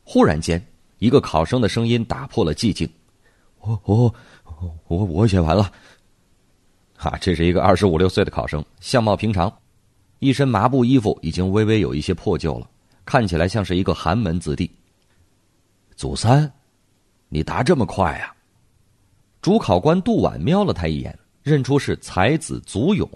[0.02, 0.58] 忽然间，
[0.98, 2.88] 一个考生的声音打破了寂静
[3.60, 4.14] ：“我我
[4.88, 5.70] 我我写完了。”
[6.96, 9.54] 哈，这是一个二十五六岁的考生，相貌平常，
[10.20, 12.70] 一身麻布衣服已经微微有一些破旧了，
[13.04, 14.70] 看起来像是一个寒门子弟。
[15.96, 16.50] 祖三，
[17.28, 18.34] 你答这么快呀？
[19.42, 23.06] 主考官杜婉瞄了他一眼，认出是才子祖勇。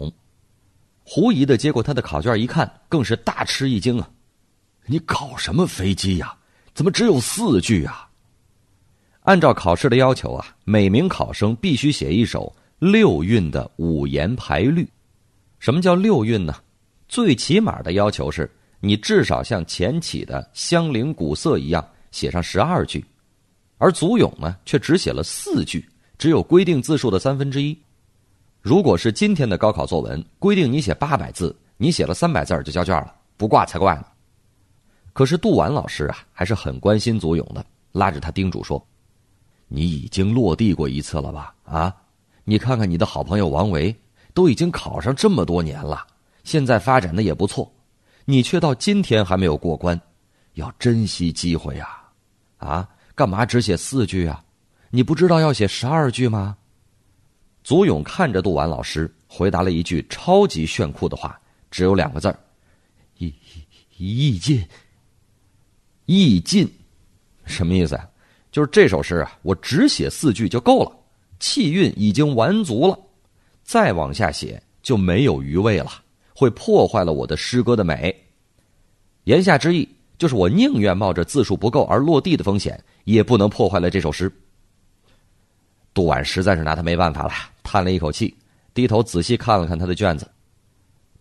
[1.03, 4.07] 狐疑的接过他的考卷一看，更是大吃一惊啊！
[4.85, 6.37] 你搞什么飞机呀？
[6.75, 8.07] 怎么只有四句啊？
[9.21, 14.87] 按照考试的要求啊，每名考生必须写一首六韵的五言排律。
[15.57, 16.55] 什么叫六韵呢？
[17.07, 23.03] 最起码的要求是你至少像前起的“香菱古色”一样写上十二句，
[23.79, 25.83] 而祖咏呢却只写了四句，
[26.19, 27.75] 只有规定字数的三分之一。
[28.61, 34.05] 如果是今天的高考作文规定你写八百字，你写了三百字就交卷了，不挂才怪呢。
[35.13, 38.85] 可是杜婉老师啊，还是很关心祖勇的，拉着他叮嘱说
[39.69, 41.55] ：“你已经落地过一次了吧？
[41.63, 41.95] 啊，
[42.43, 43.95] 你看看你的好朋友王维，
[44.33, 46.05] 都已经考上这么多年了，
[46.43, 47.71] 现在发展的也不错，
[48.25, 49.99] 你却到今天还没有过关，
[50.55, 51.97] 要珍惜机会呀！
[52.57, 54.43] 啊，干嘛只写四句啊？
[54.89, 56.57] 你不知道要写十二句吗？”
[57.69, 62.35] 祖勇看着杜婉老师，回答了一句超级炫酷的话，只有两个字儿
[63.19, 63.31] ：“意
[63.99, 64.67] 意尽。”
[66.07, 66.67] 意尽，
[67.45, 68.09] 什么意思啊？
[68.51, 70.91] 就是这首诗啊，我只写四句就够了，
[71.39, 72.99] 气韵已经完足了，
[73.61, 75.91] 再往下写就没有余味了，
[76.33, 78.19] 会破坏了我的诗歌的美。
[79.25, 84.27] 言下之意，就是我宁愿冒着字数不够而落地的风险，也不能破坏了这首诗。
[85.93, 88.35] 杜婉实在是拿他没办法了，叹了一口气，
[88.73, 90.29] 低头仔细看了看他的卷子。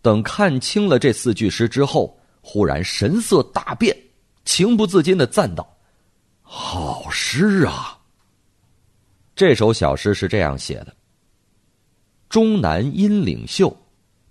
[0.01, 3.97] 等看清了这四句诗之后，忽然神色大变，
[4.45, 5.69] 情不自禁的赞道
[6.43, 7.99] ：“好诗啊！”
[9.35, 10.95] 这首小诗是这样写的
[12.29, 13.77] ：“终南阴岭秀，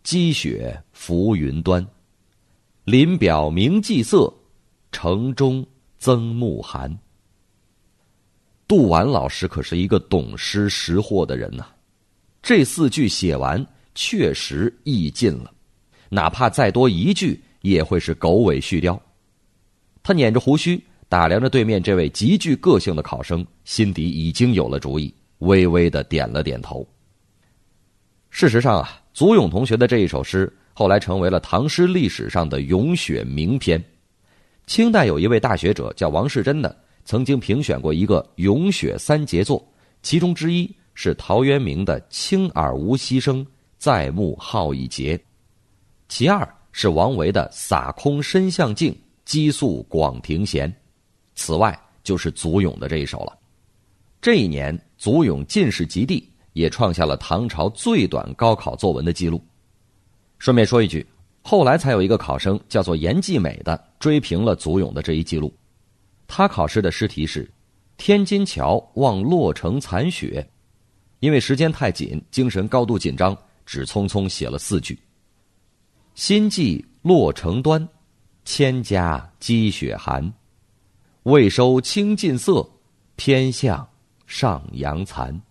[0.03, 1.85] 积雪浮云端。
[2.85, 4.33] 林表明霁色，
[4.91, 5.65] 城中
[5.97, 6.97] 增暮寒。”
[8.67, 11.65] 杜婉老师可是一个懂诗识货的人呐，
[12.41, 15.51] 这四句写完，确实意尽了。
[16.09, 18.99] 哪怕再多一句，也会是狗尾续貂。
[20.03, 26.85] 他捻着胡须，打量着对面这位极具个性的考生，心底已经有了主意，微微的点了点头。
[28.29, 33.81] 事实上啊，祖咏同学的这一首诗，后来成为了唐诗历史上的咏雪名篇。
[34.65, 39.65] 清代有一位大学者叫王世贞的，曾经评选过一个咏雪三杰作，
[40.03, 45.17] 其中之一是陶渊明的“清耳无息声，在目好一节”。
[46.09, 48.93] 其二是王维的“洒空深向静，
[49.23, 50.69] 激素广庭闲”，
[51.33, 53.39] 此外就是祖咏的这一首了。
[54.19, 59.41] 这一年，祖咏进士及第，也创下了唐朝最短高考作文的记录。
[60.39, 61.07] 顺便说一句，
[61.41, 65.53] 后来才有一个考生叫做严继美的追平了祖咏的这一记录。
[66.27, 67.49] 他考试的诗题是
[67.97, 70.47] “天津桥望洛城残雪”，
[71.19, 73.35] 因为时间太紧，精神高度紧张，
[73.65, 74.99] 只匆匆写了四句。
[76.13, 77.87] 心寄洛城端，
[78.43, 80.33] 千家积雪寒。
[81.23, 82.67] 未收清尽色，
[83.15, 83.87] 偏向
[84.25, 85.41] 上阳残。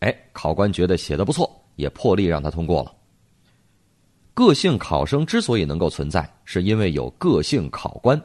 [0.00, 2.94] 哎，考官觉得写的不错，也破例让他通过了。
[4.34, 8.20] 个性考生之所以能够存在，是因为有个性考官。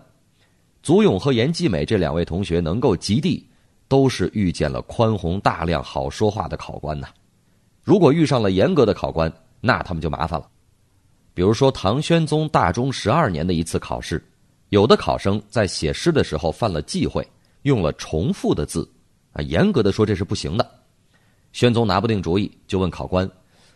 [0.84, 3.48] 祖咏和严继美这两位同学能够及第，
[3.88, 7.08] 都是遇见了宽宏大量、好说话的考官呐。
[7.84, 10.46] 如果遇上了严格的考官，那他们就麻烦了。
[11.34, 14.22] 比如说，唐宣宗大中十二年的一次考试，
[14.70, 17.26] 有的考生在写诗的时候犯了忌讳，
[17.62, 18.86] 用了重复的字，
[19.32, 20.70] 啊，严格的说这是不行的。
[21.54, 23.26] 宣宗拿不定主意，就问考官，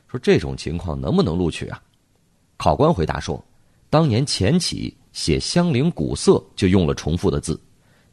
[0.07, 1.81] 说这种情况能不能录取啊？
[2.57, 3.41] 考官回答说，
[3.89, 7.59] 当年钱起写香菱古色就用了重复的字，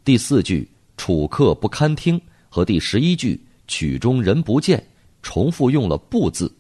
[0.06, 3.38] 第四句“楚客不堪听”和第十一句
[3.68, 4.82] “曲中人不见”
[5.22, 6.50] 重复用了“不”字，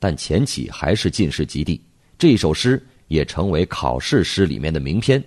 [0.00, 1.80] 但钱起还是进士及第。
[2.18, 5.22] 这首诗也成为考试诗里面的名篇，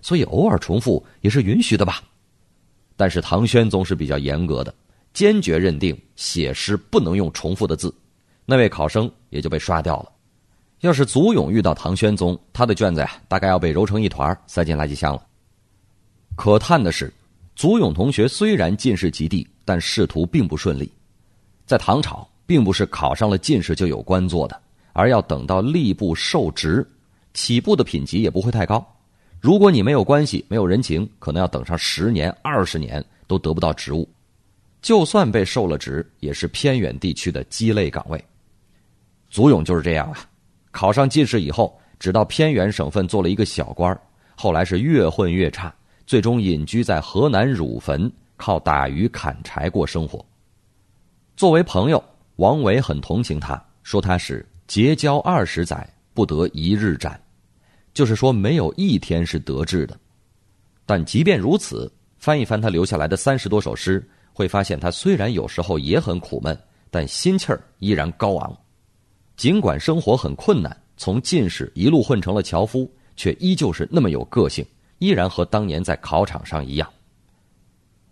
[0.00, 2.02] 所以偶尔重复也是允许的吧。
[2.96, 4.74] 但是唐宣宗是比较严格的，
[5.12, 7.94] 坚决认定写诗不能用重复的字，
[8.46, 10.13] 那位考生也就被刷掉了。
[10.84, 15.26] 要是祖咏遇到唐宣宗，他的卷子呀，大概要被揉成一团塞进垃圾箱了。
[16.36, 17.10] 可叹的是，
[17.56, 20.92] 祖咏同学虽然进士及第，但仕途并不顺利。
[21.64, 24.60] 在唐朝，并不是考上了进士就有官做的。
[24.92, 26.86] 而要等到吏部受职，
[27.32, 28.86] 起步的品级也不会太高。
[29.40, 34.06] 如果你没有关系、没有人情，可能要等上十年、二十年都得不到职务。
[34.82, 38.22] 就算被受了职，也是偏远地区的鸡肋岗位。
[39.30, 40.28] 祖咏就是这样啊，
[40.74, 43.96] 考上进士以后，只到偏远省份做了一个小官
[44.34, 45.72] 后来是越混越差，
[46.04, 50.22] 最终隐居在河南汝坟，靠打鱼砍柴过生活。
[51.36, 52.02] 作为朋友，
[52.36, 54.44] 王维很同情他，说他是。
[54.66, 57.20] 结交二十载，不得一日展，
[57.92, 59.96] 就是说没有一天是得志的。
[60.84, 66.58] 但即便如此，翻一翻他留下来的三十多首诗，会发现他虽然有时候也很苦闷，
[66.90, 68.58] 但心气儿依然高昂。
[69.36, 74.64] 尽管生活很困难，从进士一路混成了樵夫，却依旧是那么有个性，
[74.98, 76.88] 依然和当年在考场上一样。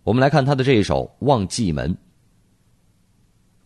[0.03, 1.95] 我们来看他的这一首《望蓟门》：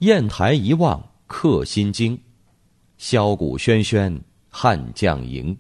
[0.01, 2.19] 砚台一望客心惊。
[2.99, 5.57] 箫鼓喧喧，汉将营。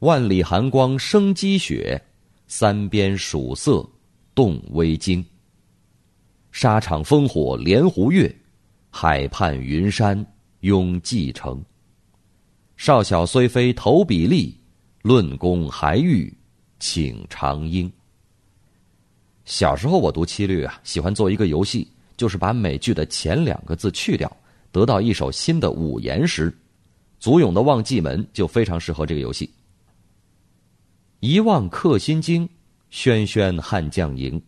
[0.00, 2.02] 万里寒光生积雪，
[2.46, 3.88] 三边曙色
[4.34, 5.24] 动微惊。
[6.50, 8.34] 沙场烽火连湖月，
[8.90, 10.24] 海畔云山
[10.62, 11.62] 拥蓟城。
[12.76, 14.52] 少小虽非投笔吏，
[15.02, 16.32] 论功还欲
[16.80, 17.88] 请长缨。
[19.44, 21.86] 小时候我读七律啊，喜欢做一个游戏，
[22.16, 24.36] 就是把每句的前两个字去掉。
[24.70, 26.52] 得到一首新的五言诗，
[27.20, 29.50] 祖咏的《望蓟门》就非常适合这个游戏。
[31.20, 32.48] 一望客心惊，
[32.88, 34.40] 轩轩汉将营。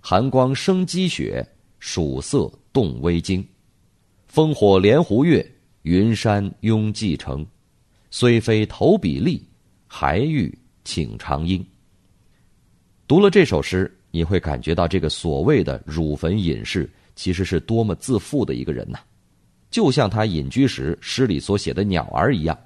[0.00, 1.46] 寒光生积雪，
[1.78, 3.46] 曙色动微惊。
[4.32, 5.48] 烽火连湖月，
[5.82, 7.46] 云山拥蓟城。
[8.10, 9.40] 虽非投笔吏，
[9.86, 11.64] 还欲请长缨。
[13.06, 18.98] 读了这首诗，你会感觉到这个所谓的汝坟隐士，其实是多么自负的一个人呐！
[19.70, 22.58] 就像他隐居时诗里所写的鸟儿一样：“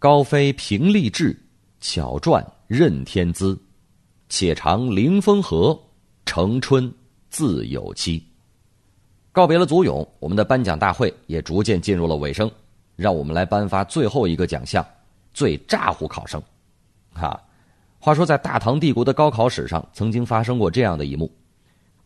[0.00, 1.36] 高飞平立志，
[1.80, 3.56] 巧转任天资，
[4.28, 5.80] 且长凌风和，
[6.26, 6.92] 成春
[7.30, 8.20] 自有期。”
[9.38, 12.50] 告别了祖勇，我们的颁奖大会也逐渐进入了尾声，
[12.96, 14.84] 让我们来颁发最后一个奖项——
[15.32, 16.42] 最咋呼考生。
[17.14, 17.40] 哈。
[18.00, 21.30] 话说，在大唐帝国的高考史上，曾经发生过这样的一幕：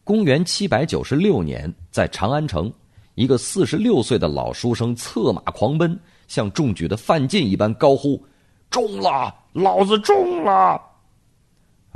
[0.05, 2.71] 公元七百九十六年，在长安城，
[3.15, 8.23] 一个四十六岁的老书生策马狂奔，像中举的范进一般高呼
[8.69, 10.79] ：“中了，老子中了！”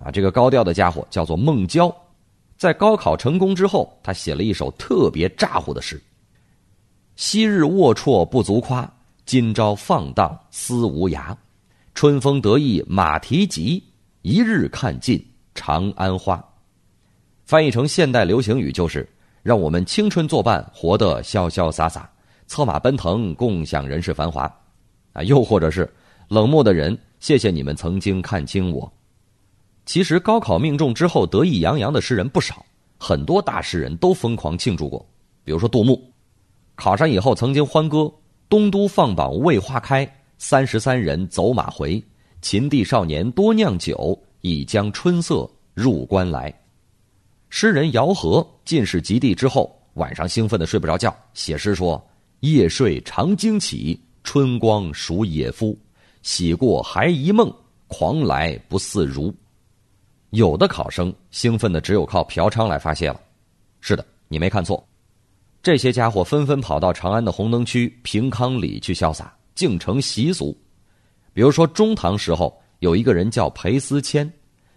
[0.03, 1.95] 啊，这个高调的家伙叫做孟郊，
[2.57, 6.00] 在高考成功之后，他写了一首特别咋呼的诗
[7.16, 8.90] ：“昔日龌龊不足夸，
[9.26, 11.36] 今朝放荡思无涯。”
[11.94, 13.82] 春风得意马蹄疾，
[14.22, 15.22] 一日看尽
[15.54, 16.42] 长安花。
[17.44, 19.09] 翻译成现代流行语就是：
[19.42, 22.11] 让我们青春作伴，活得潇潇洒洒，
[22.46, 24.42] 策马奔腾，共享人世繁华。
[25.12, 25.90] 啊，又或者是
[26.28, 28.92] 冷漠的人，谢谢你们曾经看清我。
[29.87, 32.66] 其实高考命中之后得意洋洋的诗人不少，
[32.99, 35.07] 很多大诗人都疯狂庆祝过。
[35.45, 36.12] 比如说杜牧，
[36.74, 38.12] 考上以后曾经欢歌
[38.51, 40.07] ：“东都放榜未花开。”
[40.39, 42.03] 三十三人走马回，
[42.43, 46.53] 秦地少年多酿酒，已将春色入关来。
[47.49, 52.05] 诗人姚和进士及第之后，晚上兴奋的睡不着觉，写诗说
[52.41, 55.78] ：“夜睡常惊起，春光属野夫。
[56.22, 57.51] 喜过还一梦，
[57.87, 59.32] 狂来不似如。”
[60.31, 63.20] 有的考生兴奋的只有靠嫖娼来发泄了。
[63.81, 64.87] 是的，你没看错，
[65.62, 69.33] 这些家伙纷纷跑到长安的红灯区平康里去潇洒。
[69.55, 70.55] 竟成习俗，
[71.33, 74.31] 比如说中唐时候有一个人叫裴思谦，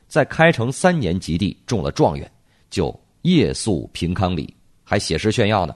[0.07, 2.31] 在开成三年及第中了状元，
[2.69, 5.75] 就夜宿平康里，还写诗炫耀呢。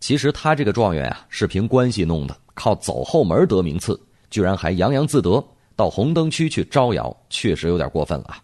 [0.00, 8.42] 其实他这个状元啊是凭关系弄的，靠走后门得名次，居然还洋洋自得，到红灯区去招摇，确实有点过分了啊。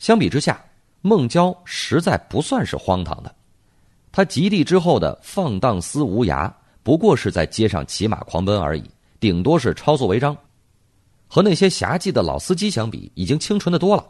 [0.00, 0.60] 相比之下，
[1.02, 3.32] 孟郊实在不算是荒唐的，
[4.10, 6.50] 他及第之后的放荡思无涯。
[6.82, 8.82] 不过是在街上骑马狂奔而已，
[9.20, 10.34] 顶多是抄作违章，
[11.28, 14.02] 和那些侠妓的老司机相比，已经清纯的多了。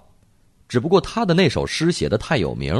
[0.68, 2.72] 只不过他的那首诗写的太有名，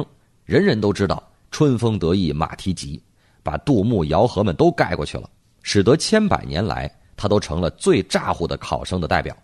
[0.45, 3.03] 人人都知道“春风得意马蹄疾”，
[3.43, 5.29] 把杜牧、姚和们都盖过去了，
[5.65, 9.37] 使得千百年来他都成了最咋呼的考生的代表。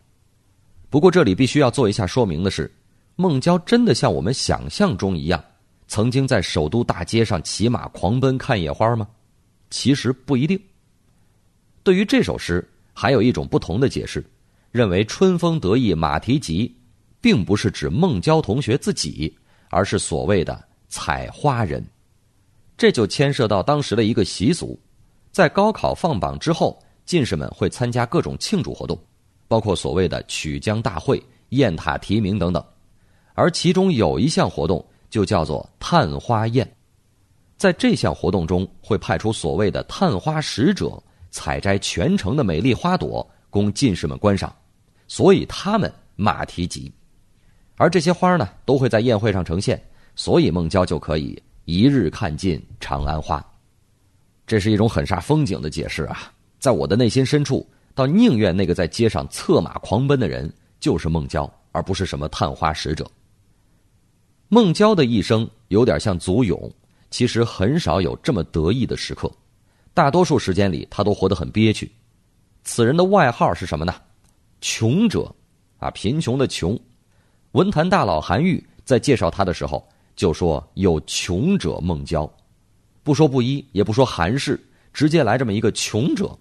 [0.89, 2.73] 不过这里必须要做一下说明的是，
[3.17, 5.43] 孟郊真的像我们想象中一样，
[5.89, 9.09] 曾经在首都大街上骑马狂奔看野花吗？
[9.71, 10.61] 其实不一定。
[11.83, 14.23] 对于这首诗，还有一种不同的解释，
[14.71, 16.77] 认为“春风得意马蹄疾”
[17.19, 19.35] 并不是指孟郊同学自己，
[19.71, 21.85] 而是所谓的采花人。
[22.77, 24.79] 这就牵涉到当时的一个习俗，
[25.33, 29.03] 在高考放榜之后，进士们会参加各种庆祝活动，
[29.49, 32.63] 包括所谓的曲江大会、雁塔题名等等，
[33.37, 36.67] 而其中有一项活动就叫做探花宴。
[37.59, 44.55] 在这项活动中，会派出所谓的探花使者，采摘全城的美丽花朵，供进士们观赏，
[45.07, 46.91] 所以他们马蹄疾。
[47.77, 49.81] 而这些花呢，都会在宴会上呈现，
[50.15, 53.45] 所以孟郊就可以一日看尽长安花。
[54.47, 56.33] 这是一种很煞风景的解释啊！
[56.59, 63.11] 在我的内心深处，倒宁愿那个在街上策马狂奔的人就是孟郊，而不是什么探花使者。
[64.49, 66.73] 孟郊的一生有点像祖勇。
[67.09, 69.31] 其实很少有这么得意的时刻，
[69.95, 71.91] 大多数时间里他都活得很憋屈。
[72.65, 73.95] 此人的外号是什么呢？
[74.61, 75.33] 穷者，
[75.79, 76.79] 啊，贫穷的穷。
[77.53, 82.31] 文坛大佬韩愈在介绍他的时候就说：“有穷者孟郊。”
[83.05, 84.61] 不说布衣，也不说韩氏，
[84.93, 86.37] 直接来这么一个穷者，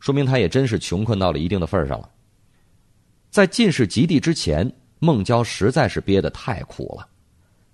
[0.00, 2.08] 说明他也真是穷困到了一定的份上了。
[3.30, 7.08] 在进士及第之前，孟郊实在是憋得太苦了。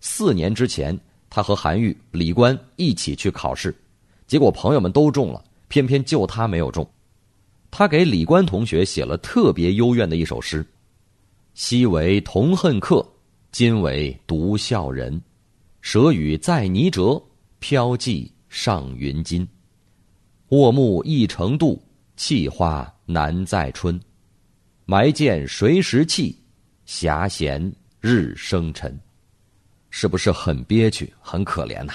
[0.09, 0.97] 四年之前。
[1.29, 3.75] 他和韩愈、李官一起去考试，
[4.29, 6.89] 结果朋友们都中了，偏偏就他没有中。
[7.71, 10.65] 他给李官同学写了特别幽怨的一首诗
[11.53, 13.07] ：“昔为同恨客，
[13.51, 15.21] 今为独笑人。
[15.83, 17.21] 舍与在泥辙，
[17.59, 19.47] 飘寄上云津。
[20.51, 21.83] 卧木一成度，
[22.17, 24.01] 气花难再春。
[24.87, 26.39] 埋剑谁识气？
[26.87, 28.99] 暇闲日生尘。”
[29.99, 31.95] 是不是很憋屈、很可怜呐？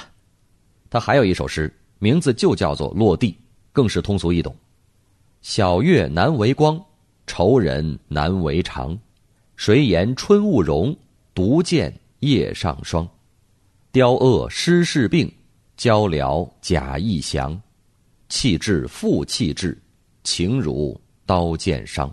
[0.89, 3.32] 他还有一首诗，名字就叫做《落地》，
[3.72, 4.56] 更是通俗易懂。
[5.43, 6.84] 晓月难为光，
[7.28, 8.97] 愁人难为长。
[9.56, 10.97] 谁言春雾容？
[11.36, 13.08] 独见叶上霜。
[13.91, 15.32] 雕恶失事病，
[15.78, 17.62] 交疗假意降。
[18.30, 19.80] 气质负气质，
[20.24, 22.12] 情如刀剑伤。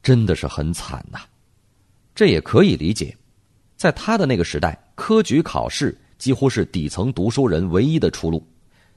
[0.00, 1.18] 真的是很惨呐，
[2.14, 3.16] 这也可以理解，
[3.80, 8.46] 在他的那个时代，科举考试几乎是底层读书人唯一的出路，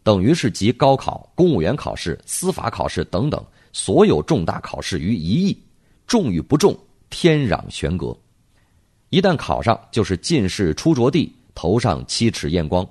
[0.03, 5.57] 等于是集高考、公务员考试、司法考试等等所有重大考试于一役，
[6.05, 6.77] 中与不中，
[7.09, 8.13] 天壤悬隔。
[9.07, 12.85] 一旦考上，就是进士出着地，头上七尺艳光；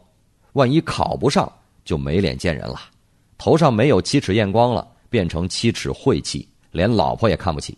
[0.55, 1.53] 万一考不上，
[1.85, 2.81] 就没脸见人了，
[3.37, 7.77] 头上没有七尺艳光了，变成七尺晦气，连老婆也看不起。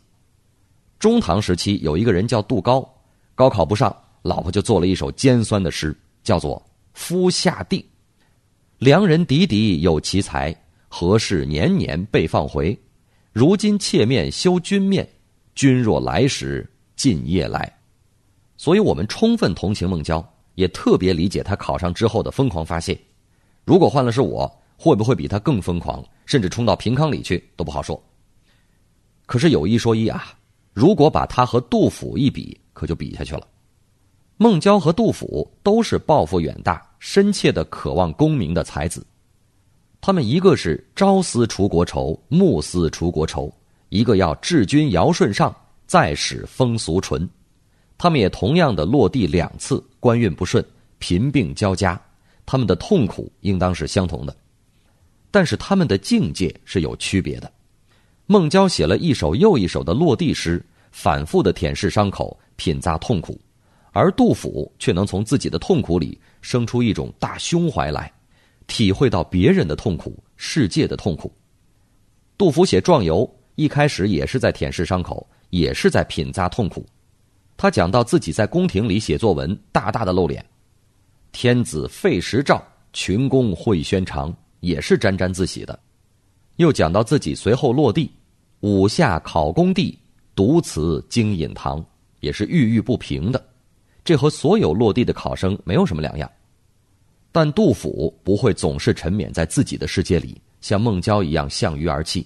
[1.01, 2.89] 中唐时期有一个人叫杜高，
[3.35, 3.93] 高考不上，
[4.25, 6.57] 老婆就做了一首尖酸的诗，叫做
[6.95, 7.79] 《夫下地》。
[8.79, 10.51] 良人嫡嫡有奇才，
[10.89, 12.77] 何事年年被放回？
[13.35, 15.07] 如今妾面羞君面，
[15.55, 16.67] 君若来时
[16.97, 17.71] 尽夜来。
[18.57, 22.99] 所以我们充分同情孟郊，也特别理解他考上之后的疯狂发泄。
[23.67, 28.03] 如果换了是我，会不会比他更疯狂，甚至冲到平康里去都不好说。
[29.27, 30.35] 可是有一说一啊。
[30.73, 33.47] 如果把他和杜甫一比，可就比下去了。
[34.37, 39.07] 孟郊和杜甫都是抱负远大、深切的渴望功名的才子。
[40.01, 43.49] 他们一个是朝思楚国愁，暮思楚国愁；
[43.91, 45.55] 一个要治君尧舜上，
[45.87, 47.29] 再使风俗淳。
[47.97, 50.63] 他们也同样的落地两次，官运不顺，
[50.99, 51.99] 贫病交加。
[52.45, 54.37] 他们的痛苦应当是相同的，
[55.31, 57.51] 但是他们的境界是有区别的。
[58.27, 63.35] 孟郊写了一首又一首的落地诗，反复的舔舐伤口，品咂痛苦；
[63.95, 68.13] 而杜甫却能从自己的痛苦里生出一种大胸怀来，
[68.67, 71.33] 体会到别人的痛苦、世界的痛苦。
[72.37, 73.19] 杜甫写《壮游》，
[73.55, 76.85] 一开始也是在舔舐伤口，也是在品咂痛苦。
[77.57, 80.45] 他讲到自己在宫廷里写作文，大大的露脸，
[81.31, 82.61] 天子废时诏，
[82.93, 85.79] 群公会宣长，也是沾沾自喜的。
[86.57, 88.11] 又讲到自己随后落地，
[88.59, 89.97] 五下考功第，
[90.35, 91.85] 独辞经隐堂，
[92.19, 93.54] 也是郁郁不平的。
[94.05, 96.31] 这和所有落地的考生没有什么两样。
[97.33, 102.25] 但杜甫不会总是沉湎在自己的世界里，像孟郊一样向鱼而泣。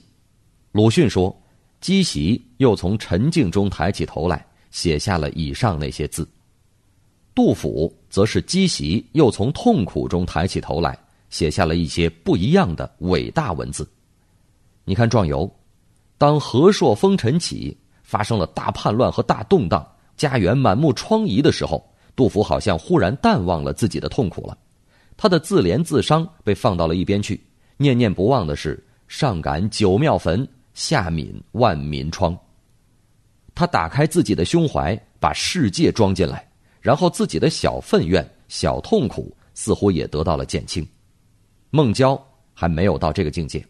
[0.72, 1.35] 鲁迅说
[1.81, 6.29] ：“积习又从沉静中抬起头来，写下了以上那些字。”
[7.35, 10.99] 杜甫则是积习又从痛苦中抬起头来，
[11.31, 13.89] 写下了一些不一样的伟大文字。
[14.85, 15.47] 你看《壮游》，
[16.18, 19.87] 当和硕风尘起，发生了大叛乱和大动荡，
[20.19, 24.59] 家园满目疮痍的时候，杜甫好像忽然淡忘了自己的痛苦了，
[25.16, 27.41] 他的自怜自伤被放到了一边去，
[27.77, 32.37] 念念不忘的是上感九庙坟，下悯万民疮。
[33.55, 36.49] 他打开自己的胸怀，把世界装进来，
[36.81, 40.87] 然后自己的小愤怨、小痛苦似乎也得到了减轻。
[41.71, 42.21] 孟郊
[42.55, 43.64] 还没有到这个境界。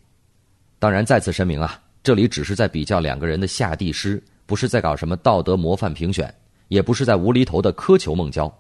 [0.79, 6.33] 当然，再次声明啊，这里只是在比较两个人的下地诗，不是在搞什么道德模范评选，
[6.69, 8.53] 也不是在无厘头的苛求孟郊。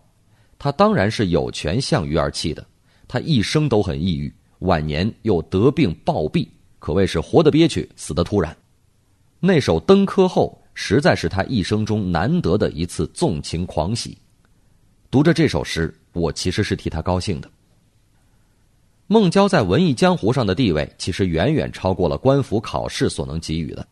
[0.59, 2.66] 他当然是有权向鱼而泣的，
[3.06, 6.48] 他一生都很抑郁，晚年又得病暴毙，
[6.78, 8.56] 可谓是活得憋屈，死得突然。
[9.38, 14.18] 那首《登科后》实在是他一生中难得的一次纵情狂喜。
[15.11, 17.48] 读着这首诗，我其实是替他高兴的。
[19.06, 23.86] 孟郊在文艺江湖上的地位，其实远远超过了官府考试所能给予的。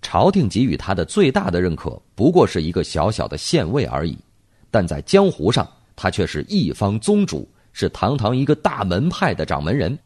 [0.00, 4.16] 朝廷给予他的最大的认可，不过是一个小小的县尉而已。
[4.70, 9.98] 但在江湖上，他却是一方宗主，是堂堂一个大门派的掌门人。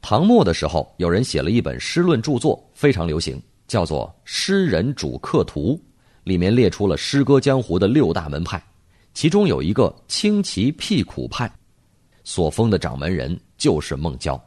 [0.00, 5.74] 唐末的时候，有人写了一本诗论著作，非常流行，叫做《诗人主客图》，
[6.22, 8.62] 里面列出了诗歌江湖的六大门派，
[9.14, 11.50] 其中有一个清奇辟苦派。
[12.22, 14.40] 所封的掌门人就是孟郊。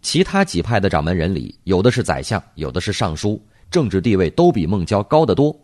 [0.00, 3.40] 其他几派的掌门人里，有的是宰相，有的是尚书，
[3.70, 5.54] 政治地位都比孟郊高得多。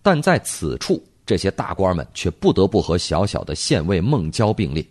[0.00, 4.84] 但在此处，这些大官们却不得不和小小的县尉孟郊并列。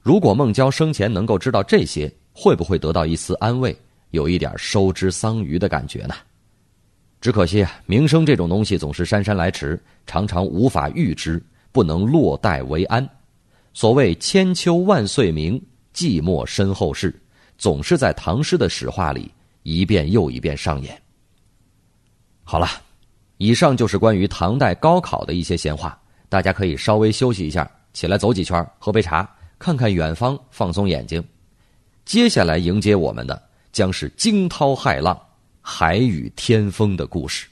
[0.00, 3.76] 如果孟郊生前能够知道这些，会不会得到一丝安慰，
[4.10, 6.14] 有一点收之桑榆的感觉呢？
[7.20, 13.08] 只可惜啊，名声这种东西总是姗姗来迟，常常无法预知，不能落袋为安。
[13.72, 15.60] 所谓千秋万岁名，
[15.92, 17.12] 寂寞身后事，
[17.58, 19.30] 总是在唐诗的史话里
[19.64, 20.98] 一遍又一遍上演。
[22.44, 22.66] 好了，
[23.36, 26.00] 以上就是关于唐代高考的一些闲话，
[26.30, 29.28] 大家可以稍微休息一下，起来走几圈，喝杯茶，
[29.58, 31.22] 看看远方，放松眼睛。
[32.06, 35.20] 接下来迎接我们的将是惊涛骇浪、
[35.60, 37.46] 海雨天风的故事。